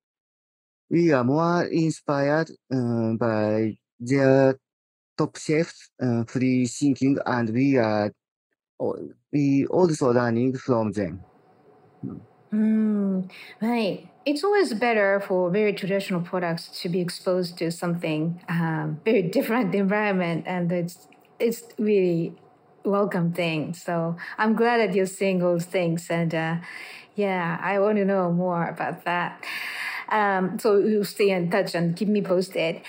[0.90, 4.58] we are more inspired um, by their
[5.16, 8.12] top chefs' uh, free thinking, and we are
[9.32, 11.24] we also learning from them.
[12.52, 14.08] Mm, right.
[14.26, 19.74] It's always better for very traditional products to be exposed to something um, very different
[19.74, 22.34] environment, and it's it's really
[22.84, 23.74] welcome thing.
[23.74, 26.56] So I'm glad that you're seeing those things, and uh,
[27.14, 29.42] yeah, I want to know more about that.
[30.08, 32.82] Um, so you stay in touch and keep me posted.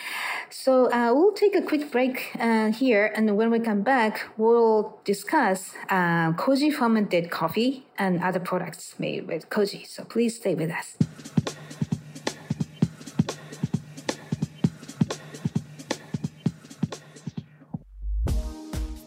[0.49, 4.99] So uh, we'll take a quick break uh, here, and when we come back, we'll
[5.05, 9.87] discuss uh, koji fermented coffee and other products made with koji.
[9.87, 10.97] So please stay with us.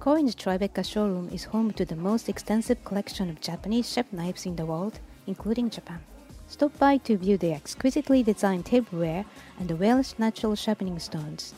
[0.00, 4.56] Korin's Tribeca showroom is home to the most extensive collection of Japanese chef knives in
[4.56, 6.00] the world, including Japan.
[6.48, 9.26] Stop by to view the exquisitely designed tableware
[9.58, 11.52] and the Welsh natural sharpening stones.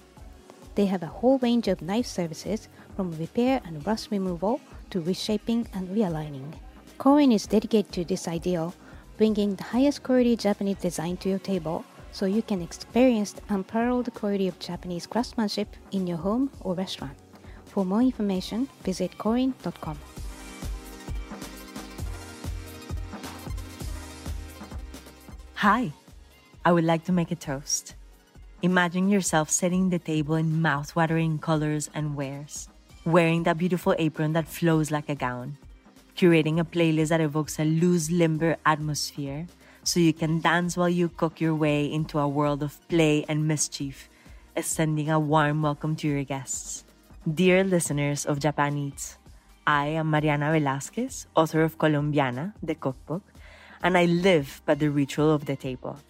[0.74, 5.68] They have a whole range of knife services from repair and rust removal to reshaping
[5.72, 6.52] and realigning.
[6.98, 8.74] Korin is dedicated to this ideal,
[9.18, 14.12] bringing the highest quality Japanese design to your table so you can experience the unparalleled
[14.14, 17.21] quality of Japanese craftsmanship in your home or restaurant.
[17.72, 19.98] For more information, visit korin.com.
[25.54, 25.90] Hi,
[26.66, 27.94] I would like to make a toast.
[28.60, 32.68] Imagine yourself setting the table in mouth-watering colors and wares,
[33.06, 35.56] wearing that beautiful apron that flows like a gown,
[36.14, 39.46] curating a playlist that evokes a loose, limber atmosphere
[39.82, 43.48] so you can dance while you cook your way into a world of play and
[43.48, 44.10] mischief,
[44.54, 46.84] extending a warm welcome to your guests.
[47.22, 49.16] Dear listeners of Japan Eats,
[49.64, 53.22] I am Mariana Velasquez, author of Colombiana, the cookbook,
[53.80, 56.00] and I live by the ritual of the table.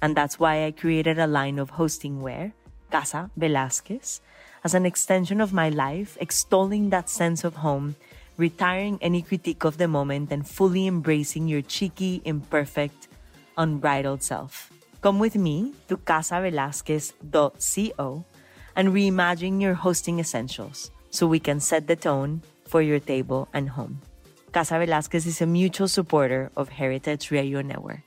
[0.00, 2.52] And that's why I created a line of hosting wear,
[2.92, 4.20] Casa Velasquez,
[4.62, 7.96] as an extension of my life, extolling that sense of home,
[8.36, 13.08] retiring any critique of the moment, and fully embracing your cheeky, imperfect,
[13.58, 14.70] unbridled self.
[15.00, 18.24] Come with me to casavelasquez.co
[18.76, 23.70] and reimagine your hosting essentials so we can set the tone for your table and
[23.70, 24.00] home.
[24.52, 28.00] Casa Velasquez is a mutual supporter of Heritage Radio Network.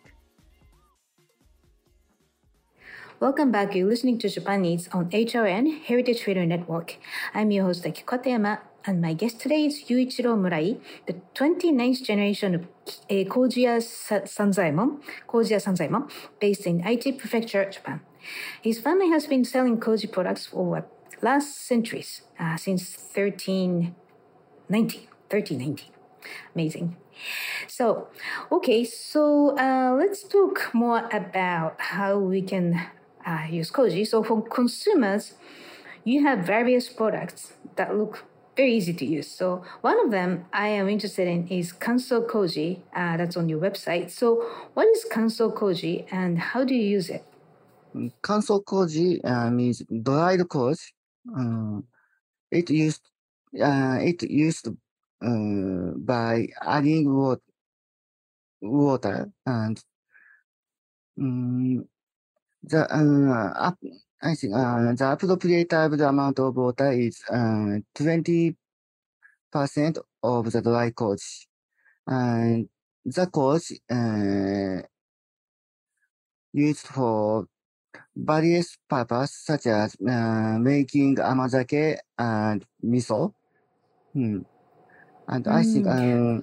[3.20, 3.74] Welcome back.
[3.74, 6.98] You're listening to Japan Eats on HRN Heritage Radio Network.
[7.34, 12.56] I'm your host, Akiko Katayama, and my guest today is Yuichiro Murai, the 29th generation
[12.56, 18.02] of uh, Kojiya Sanzaemon, Kojiya Sanzaemon, based in Aichi Prefecture, Japan.
[18.62, 25.92] His family has been selling koji products for what, last centuries, uh, since 1390, 1390.
[26.54, 26.96] Amazing.
[27.68, 28.08] So,
[28.52, 32.82] okay, so uh, let's talk more about how we can
[33.26, 34.06] uh, use Koji.
[34.06, 35.34] So, for consumers,
[36.04, 39.30] you have various products that look very easy to use.
[39.30, 42.80] So, one of them I am interested in is Kanso Koji.
[42.96, 44.12] Uh, that's on your website.
[44.12, 47.26] So, what is Kanso Koji and how do you use it?
[48.22, 50.94] Kanso Koji uh, means dried koji.
[51.26, 51.82] Uh,
[52.52, 53.02] it used
[53.54, 57.42] uh, it used uh, by adding water,
[58.62, 59.84] water and
[61.18, 61.88] um,
[62.64, 63.78] the uh, up,
[64.22, 68.56] I think uh, the appropriate amount of water is uh, 20%
[70.22, 71.48] of the dry koji.
[72.08, 72.70] And
[73.06, 74.82] the koji uh,
[76.54, 77.48] used for
[78.16, 83.34] various purposes such as uh, making amazake and miso.
[84.14, 84.40] Hmm.
[85.28, 86.42] And I think uh,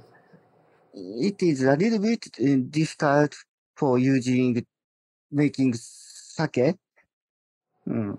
[0.95, 3.35] it is a little bit uh, difficult
[3.77, 4.64] for using
[5.31, 6.77] making sake.
[7.87, 8.12] Hmm.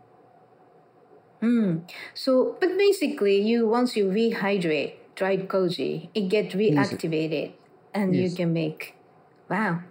[1.42, 1.84] Mm.
[2.14, 6.94] So, but basically, you once you rehydrate dried koji, it gets Yes.
[6.96, 7.52] reactivated,
[7.94, 8.96] and you can make.
[9.50, 9.82] Wow,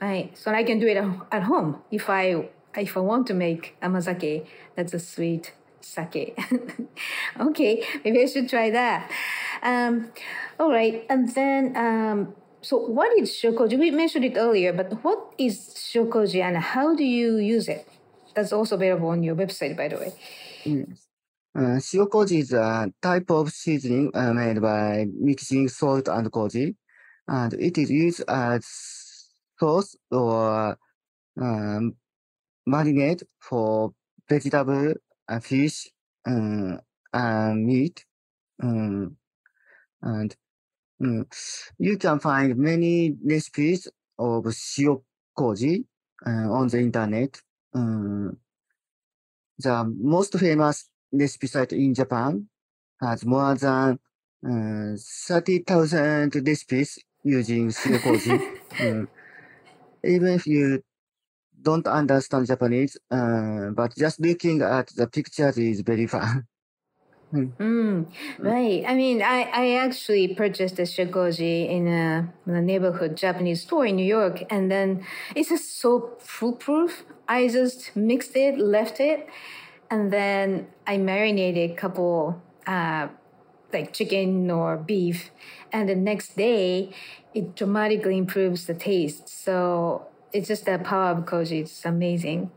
[0.00, 0.30] right.
[0.38, 0.96] So I can do it
[1.32, 4.46] at home if I if I want to make amazake.
[4.76, 6.38] That's a sweet sake.
[7.40, 9.10] okay, maybe I should try that.
[9.62, 10.10] Um,
[10.58, 13.78] all right, and then um, so what is shio koji?
[13.78, 17.88] We mentioned it earlier, but what is shio koji and how do you use it?
[18.34, 20.12] That's also available on your website, by the way.
[20.64, 21.06] Yes.
[21.52, 21.80] Uh,
[22.30, 26.76] is a type of seasoning uh, made by mixing salt and koji,
[27.26, 28.64] and it is used as
[29.58, 30.78] sauce or
[31.40, 31.96] um,
[32.70, 33.92] marinade for
[34.28, 34.94] vegetable,
[35.28, 35.88] uh, fish,
[36.26, 36.76] uh,
[37.12, 38.04] and meat.
[38.62, 39.16] Um,
[40.02, 40.36] and
[41.02, 41.24] mm,
[41.78, 45.02] you can find many recipes of shio
[45.36, 45.84] koji
[46.26, 47.40] uh, on the internet.
[47.74, 48.36] Um,
[49.58, 52.48] the most famous recipe site in Japan
[53.00, 53.98] has more than
[54.46, 58.40] uh, 30,000 recipes using shiokoji.
[58.78, 59.08] Mm.
[60.04, 60.82] Even if you
[61.62, 66.46] don't understand Japanese, uh, but just looking at the pictures is very fun.
[67.60, 68.06] Mm,
[68.42, 68.84] right.
[68.86, 73.62] I mean, I, I actually purchased the shio koji in a, in a neighborhood Japanese
[73.62, 75.04] store in New York, and then
[75.36, 77.04] it's just so foolproof.
[77.28, 79.28] I just mixed it, left it,
[79.90, 83.08] and then I marinated a couple, uh,
[83.72, 85.30] like chicken or beef,
[85.72, 86.92] and the next day
[87.34, 89.28] it dramatically improves the taste.
[89.28, 91.62] So it's just the power of koji.
[91.62, 92.50] It's amazing.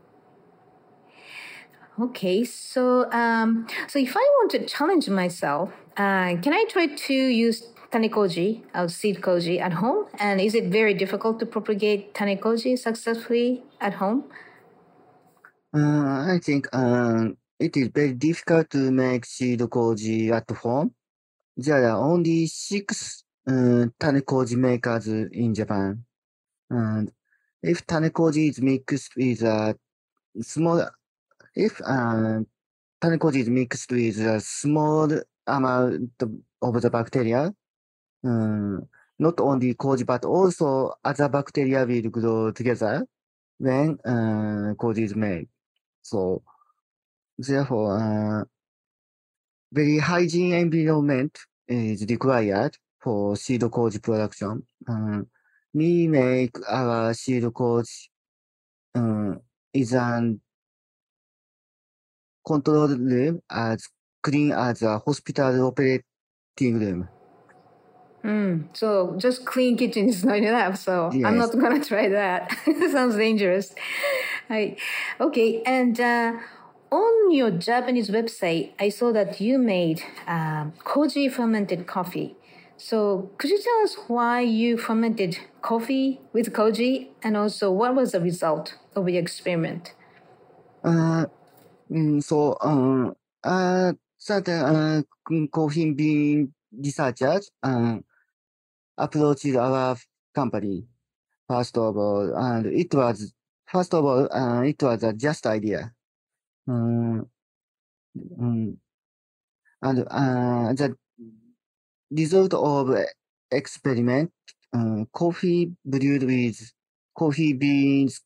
[2.00, 7.14] Okay, so um, so if I want to challenge myself, uh, can I try to
[7.14, 10.06] use tanekoji or seed koji at home?
[10.18, 14.24] And is it very difficult to propagate tanekoji successfully at home?
[15.72, 20.94] Uh, I think um, it is very difficult to make seed koji at home.
[21.56, 26.04] There are only six uh, tanekoji makers in Japan.
[26.70, 27.12] And
[27.64, 29.74] if tanekoji is mixed with a
[30.42, 30.84] small,
[31.54, 32.40] if uh,
[33.00, 35.08] tanekoji is mixed with a small
[35.46, 36.10] amount
[36.60, 37.54] of the bacteria,
[38.24, 38.76] uh,
[39.18, 43.06] not only koji but also other bacteria will grow together
[43.58, 45.48] when uh, koji is made.
[46.02, 46.42] So,
[47.38, 48.44] therefore, uh,
[49.72, 54.66] very hygiene environment is required for seed koji production.
[54.86, 55.26] Um,
[55.74, 58.08] we make our seed koji
[58.94, 59.40] um,
[59.72, 60.40] is an
[62.46, 63.88] control room as
[64.22, 67.08] clean as a hospital operating room.
[68.22, 70.78] Mm, so just clean kitchen is not enough.
[70.78, 72.50] So I'm not gonna try that.
[72.92, 73.74] Sounds dangerous.
[74.48, 74.78] Right.
[75.20, 75.62] Okay.
[75.66, 76.32] And uh,
[76.90, 82.36] on your Japanese website, I saw that you made um, koji fermented coffee.
[82.84, 88.12] So could you tell us why you fermented coffee with koji, and also what was
[88.12, 89.94] the result of your experiment?
[90.84, 91.24] Uh,
[91.90, 95.02] mm, so, um, uh, certain uh,
[95.50, 98.04] coffee bean researchers um,
[98.98, 99.96] approached our
[100.34, 100.84] company
[101.48, 103.32] first of all, and it was
[103.64, 105.90] first of all, uh, it was a just idea.
[106.68, 107.30] Um,
[108.14, 108.76] mm,
[109.80, 110.94] and uh, the
[112.16, 112.90] result of
[113.50, 114.30] experiment,
[114.72, 116.72] uh, coffee brewed with
[117.16, 118.20] coffee beans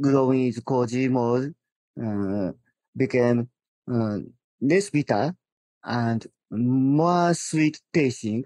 [0.00, 1.52] growing with koji mold
[2.02, 2.52] uh,
[2.96, 3.48] became
[3.92, 4.18] uh,
[4.60, 5.34] less bitter
[5.84, 8.44] and more sweet tasting.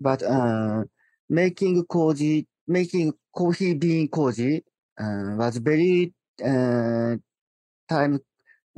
[0.00, 0.84] But uh,
[1.28, 4.62] making koji, making coffee bean koji
[4.98, 6.12] uh, was very
[6.44, 7.16] uh,
[7.88, 8.20] time,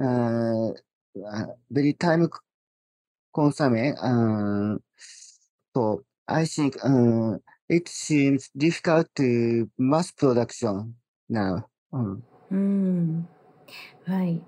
[0.03, 0.71] uh,
[1.71, 2.29] very time
[3.35, 3.97] consuming.
[3.99, 4.79] Uh,
[5.75, 10.95] so I think uh, it seems difficult to mass production
[11.29, 11.67] now.
[11.93, 12.23] Mm.
[12.53, 13.25] Mm,
[14.09, 14.41] right.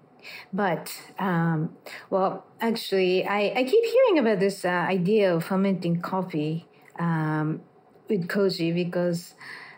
[0.52, 1.76] But, um,
[2.10, 6.66] well, actually, I, I keep hearing about this uh, idea of fermenting coffee
[6.98, 7.60] um,
[8.08, 9.34] with koji because,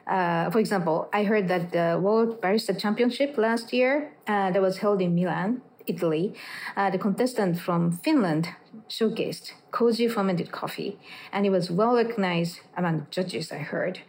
[0.06, 4.78] uh, for example, I heard that the World Barista Championship last year uh, that was
[4.78, 6.34] held in Milan, Italy,
[6.76, 8.48] uh, the contestant from Finland
[8.88, 10.98] showcased Koji fermented coffee,
[11.32, 14.00] and it was well recognized among judges, I heard.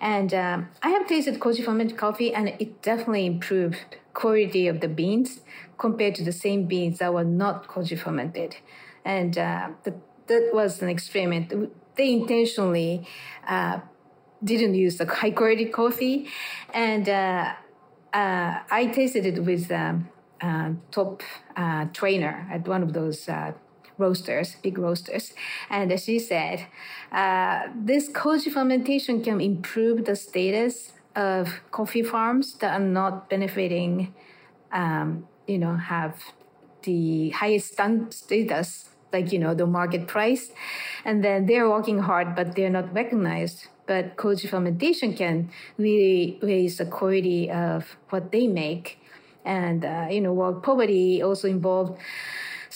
[0.00, 4.88] And um, I have tasted Koji fermented coffee, and it definitely improved quality of the
[4.88, 5.40] beans
[5.76, 8.56] compared to the same beans that were not Koji fermented.
[9.04, 9.94] And uh, the,
[10.28, 11.52] that was an experiment.
[11.96, 13.06] They intentionally
[13.46, 13.80] uh,
[14.42, 16.28] didn't use the high quality coffee,
[16.72, 17.54] and uh,
[18.12, 20.08] uh I tasted it with um,
[20.40, 21.22] uh, top
[21.56, 23.28] uh, trainer at one of those
[23.98, 25.32] roasters, big roasters.
[25.68, 26.66] And she said,
[27.12, 34.14] uh, this koji fermentation can improve the status of coffee farms that are not benefiting,
[34.72, 36.14] um, you know, have
[36.84, 37.76] the highest
[38.10, 40.52] status, like, you know, the market price.
[41.04, 43.66] And then they're working hard, but they're not recognized.
[43.86, 48.98] But koji fermentation can really raise the quality of what they make.
[49.44, 51.98] And, uh, you know, while poverty also involved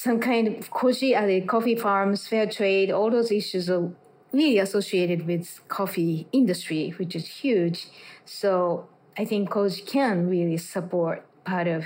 [0.02, 3.88] some kind of koji, uh, the coffee farms, fair trade, all those issues are
[4.32, 7.86] really associated with coffee industry, which is huge.
[8.24, 11.84] So I think Koji can really support part of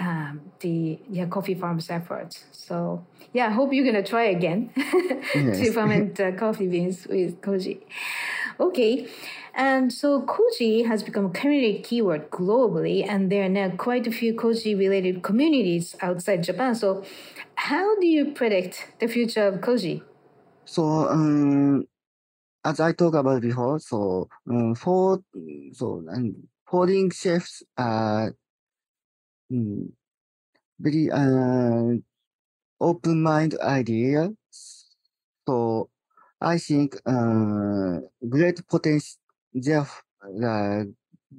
[0.00, 2.46] um, the yeah, coffee farms efforts.
[2.50, 4.70] So yeah, I hope you're gonna try again
[5.32, 7.78] to ferment uh, coffee beans with Koji.
[8.58, 9.06] Okay,
[9.54, 14.10] and so Koji has become a community keyword globally, and there are now quite a
[14.10, 16.74] few Koji related communities outside Japan.
[16.74, 17.04] So
[17.56, 20.02] how do you predict the future of Koji?
[20.64, 21.86] So, um,
[22.64, 25.22] as I talked about before, so um, for
[25.72, 28.34] so and foreign chefs are
[30.80, 31.94] very uh,
[32.80, 34.30] open-minded idea.
[35.46, 35.90] So
[36.40, 39.86] I think uh, great potential,
[40.44, 40.84] uh,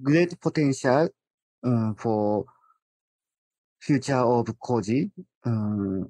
[0.01, 1.09] great potential
[1.64, 2.45] uh, for
[3.84, 5.11] future of Koji.
[5.45, 6.09] Um,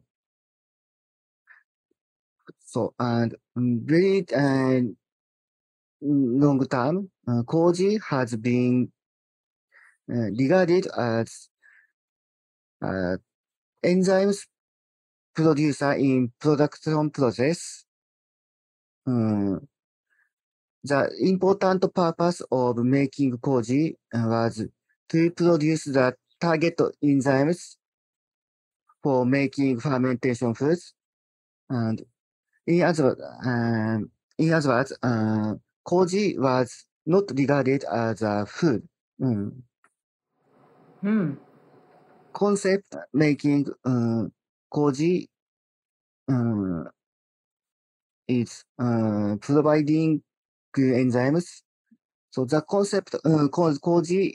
[2.65, 4.81] so, and very uh,
[6.01, 8.91] long term, uh, Koji has been
[10.11, 11.49] uh, regarded as
[12.83, 13.17] uh,
[13.83, 14.45] enzymes
[15.33, 17.85] producer in production process.
[19.07, 19.67] Um,
[20.83, 24.63] the important purpose of making Koji was
[25.09, 27.77] to produce the target enzymes
[29.01, 30.93] for making fermentation foods.
[31.69, 32.03] And
[32.67, 33.15] in other,
[33.45, 35.53] um, in other words, uh,
[35.87, 38.83] koji was not regarded as a food.
[39.21, 39.51] Mm.
[41.01, 41.31] Hmm.
[42.33, 44.27] Concept making uh,
[44.73, 45.27] koji
[46.27, 46.83] uh,
[48.27, 50.21] is uh, providing
[50.77, 51.63] enzymes.
[52.31, 54.33] So the concept uh, koji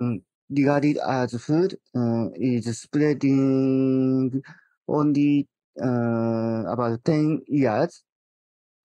[0.00, 4.42] um, regarded as food uh, is spreading
[4.86, 5.46] only
[5.82, 8.02] uh, about 10 years.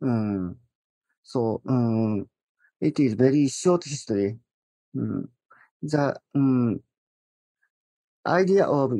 [0.02, 0.58] Um,
[1.24, 2.28] so um,
[2.82, 4.38] it is very short history.
[4.96, 5.30] Um,
[5.82, 6.16] the
[8.26, 8.94] idea of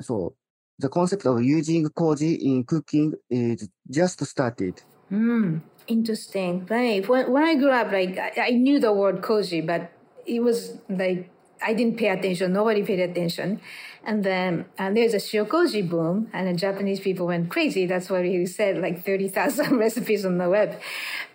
[0.00, 0.34] so
[0.78, 4.82] the concept of using koji in cooking is just started.
[5.12, 6.66] Mm, interesting.
[6.66, 7.06] Right.
[7.08, 9.92] When, when I grew up, like I, I knew the word koji, but
[10.26, 11.30] it was like
[11.64, 12.52] I didn't pay attention.
[12.52, 13.60] Nobody paid attention.
[14.04, 17.86] And then and there's a shiokoji boom, and the Japanese people went crazy.
[17.86, 20.78] That's why he said like 30,000 recipes on the web.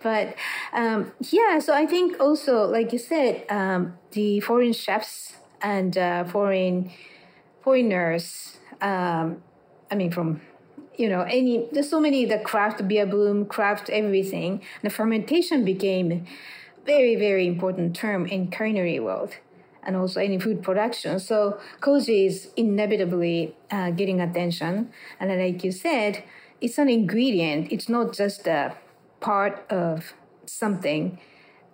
[0.03, 0.35] But
[0.71, 6.25] um, yeah, so I think also, like you said, um, the foreign chefs and uh,
[6.25, 6.91] foreign
[7.63, 9.41] foreigners, um,
[9.89, 10.41] I mean, from
[10.95, 14.61] you know, any there's so many the craft beer boom, craft everything.
[14.83, 16.27] The fermentation became
[16.85, 19.35] very, very important term in culinary world
[19.83, 21.19] and also any food production.
[21.19, 24.91] So koji is inevitably uh, getting attention.
[25.19, 26.23] And like you said,
[26.61, 27.71] it's an ingredient.
[27.71, 28.75] It's not just a
[29.19, 30.13] part of
[30.45, 31.19] something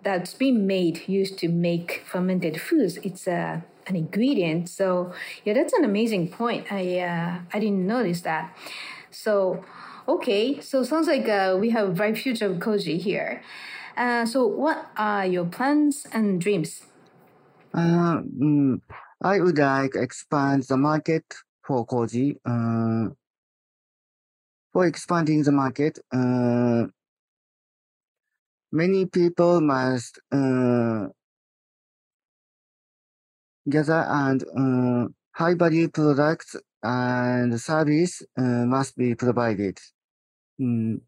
[0.02, 2.98] that's been made used to make fermented foods.
[2.98, 4.68] It's a an ingredient.
[4.68, 5.12] So
[5.44, 6.70] yeah, that's an amazing point.
[6.70, 8.56] I uh, I didn't notice that.
[9.10, 9.64] So
[10.08, 13.42] okay, so sounds like uh, we have a bright future of koji here.
[13.96, 16.82] Uh, so what are your plans and dreams
[17.76, 18.80] uh, mm,
[19.22, 21.24] I would like expand the market
[21.66, 22.36] for Koji.
[22.44, 23.12] Uh,
[24.72, 26.84] for expanding the market, uh,
[28.72, 31.06] many people must uh,
[33.68, 39.78] gather and uh, high value products and service uh, must be provided.
[40.60, 41.00] Mm,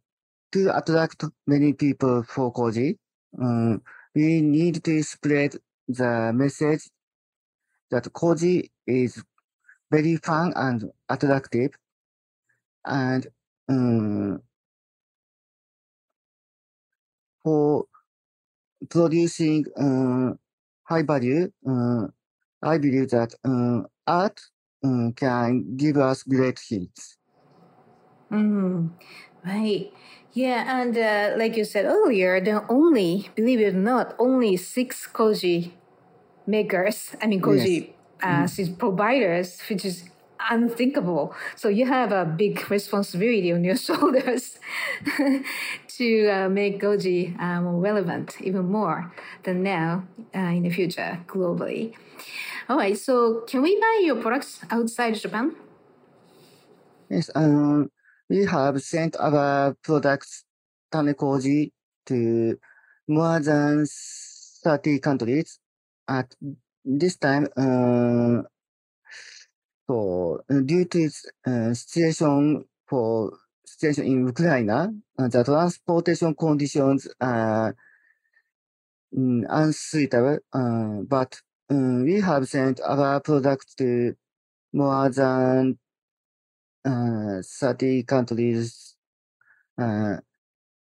[0.52, 2.96] to attract many people for Koji,
[4.14, 5.56] we need to spread
[5.88, 6.82] the message
[7.90, 9.22] that Koji is
[9.90, 11.70] very fun and attractive.
[12.84, 13.26] And
[13.68, 14.42] um,
[17.42, 17.84] for
[18.90, 20.34] producing uh,
[20.84, 22.06] high value, uh,
[22.62, 24.40] I believe that uh, art
[24.84, 27.16] uh, can give us great hits.
[28.30, 28.90] Mm,
[29.44, 29.92] right.
[30.32, 34.56] Yeah, and uh, like you said earlier, there are only, believe it or not, only
[34.56, 35.72] six koji
[36.48, 37.14] makers.
[37.22, 37.92] I mean, koji
[38.22, 40.04] uh, six providers, which is
[40.50, 41.34] unthinkable.
[41.56, 44.58] So you have a big responsibility on your shoulders
[45.96, 51.20] to uh, make koji uh, more relevant, even more than now uh, in the future
[51.26, 51.94] globally.
[52.68, 55.54] All right, so can we buy your products outside Japan?
[57.10, 57.90] Yes, um,
[58.28, 60.44] we have sent our products,
[60.92, 61.72] Tanekoji,
[62.06, 62.58] to
[63.08, 63.86] more than
[64.64, 65.58] 30 countries.
[66.08, 66.34] At
[66.84, 68.42] this time, uh,
[69.86, 73.32] so due to its uh, situation for
[73.66, 74.88] situation in Ukraine, uh,
[75.18, 77.74] the transportation conditions are
[79.14, 81.40] mm, unsuitable, uh, but
[81.70, 84.14] um, we have sent our products to
[84.72, 85.78] more than
[86.84, 88.96] uh, 30 countries
[89.78, 90.16] uh,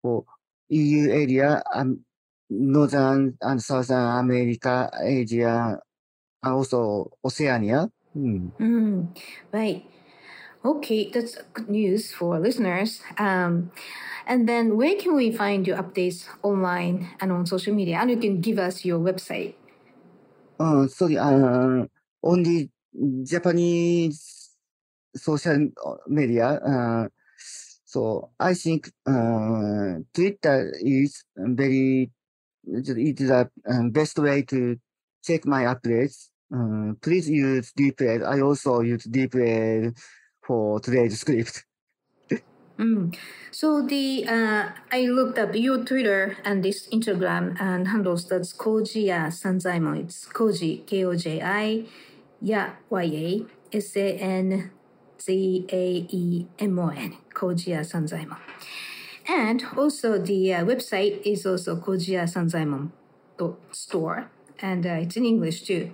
[0.02, 0.26] for
[0.70, 2.06] EU area, um,
[2.50, 5.80] Northern and Southern America, Asia,
[6.44, 7.90] and also Oceania.
[8.16, 8.52] Mm.
[8.60, 9.18] Mm,
[9.52, 9.86] right.
[10.66, 13.02] Okay, that's good news for listeners.
[13.18, 13.72] Um,
[14.28, 17.98] and then where can we find your updates online and on social media?
[18.02, 19.56] And you can give us your website.
[20.60, 21.86] Uh, sorry, uh,
[22.24, 22.70] only
[23.24, 24.52] Japanese
[25.16, 25.70] social
[26.08, 26.48] media.
[26.64, 27.08] Uh,
[27.86, 32.12] so I think uh, Twitter is very
[32.68, 34.78] it is the um, best way to
[35.24, 36.30] check my updates.
[36.54, 38.26] Uh, please use DeepL.
[38.26, 39.98] I also use DeepL
[40.46, 41.66] for today's script.
[42.78, 43.16] Mm.
[43.52, 49.32] So the uh, I looked up your Twitter and this Instagram and handles that's Kojiya
[49.32, 50.04] Sanzaemon.
[50.04, 51.86] It's Koji K O J I
[52.42, 54.72] Ya Y A S A N
[55.22, 58.40] Z A E M O N Kojiya Sanzaemon.
[59.28, 62.92] And also the uh, website is also Kojiya Sanzaemon
[63.72, 64.30] store
[64.62, 65.92] and uh, it's in English too.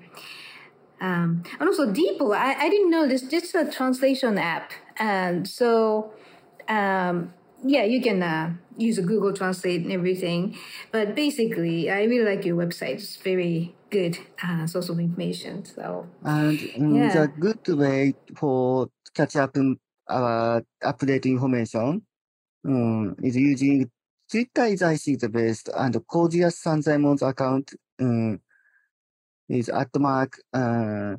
[1.00, 3.24] Um, and also DeepL, I, I didn't know this.
[3.24, 6.14] This is a translation app, and so
[6.70, 7.34] um,
[7.66, 10.56] yeah, you can uh, use a Google Translate and everything.
[10.92, 12.96] But basically, I really like your website.
[13.02, 15.66] It's very good uh, source of information.
[15.66, 17.26] So And um, Yeah.
[17.26, 19.56] the good way for catch up
[20.08, 22.04] our update information
[22.66, 23.90] um, is using
[24.30, 28.40] Twitter is I think the best and Kojiya Sanzaimon's account um,
[29.50, 31.16] is at mark uh,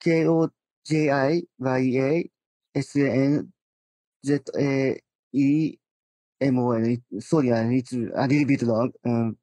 [0.00, 0.50] K O
[0.84, 2.30] J I Y A
[2.74, 3.52] S A N
[4.26, 4.98] Z A
[5.32, 5.78] E
[6.40, 7.02] M O N.
[7.20, 8.92] Sorry, it's a little bit long.
[9.04, 9.36] Um,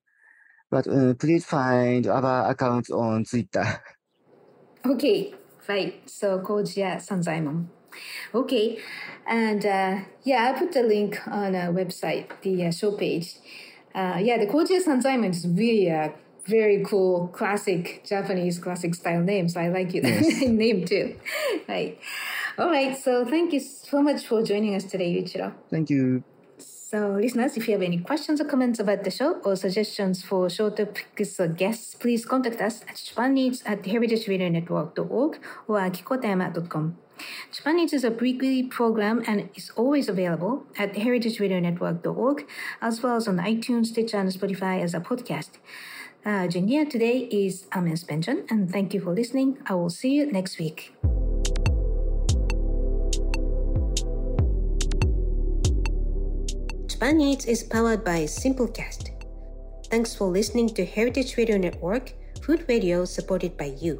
[0.70, 3.82] but uh, please find our account on Twitter.
[4.86, 5.34] Okay,
[5.68, 6.10] right.
[6.10, 7.68] So Kojiya Sanzaimon.
[8.34, 8.80] Okay,
[9.28, 13.36] and uh, yeah, I put the link on a website, the uh, show page.
[13.94, 16.14] Uh, yeah, the Kojiya Sanzaemon is really a
[16.46, 19.50] very cool, classic Japanese classic style name.
[19.50, 20.04] So I like it
[20.50, 21.16] name too.
[21.68, 22.00] right.
[22.58, 22.98] All right.
[22.98, 25.54] So thank you so much for joining us today, Yuichiro.
[25.70, 26.24] Thank you.
[26.92, 30.50] So, listeners, if you have any questions or comments about the show or suggestions for
[30.50, 35.40] show topics or guests, please contact us at japaneats at heritageradionetwork.org
[35.70, 36.98] or akikokatayama.com.
[37.52, 42.48] Japan Eats is a weekly program and is always available at heritageradionetwork.org
[42.82, 45.52] as well as on iTunes, Stitcher, and Spotify as a podcast.
[46.24, 49.58] Uh, Junior today is Amen Spenjan, and thank you for listening.
[49.66, 50.94] I will see you next week.
[56.86, 59.10] Japan Eats is powered by Simplecast.
[59.90, 62.14] Thanks for listening to Heritage Radio Network,
[62.44, 64.00] food radio supported by you.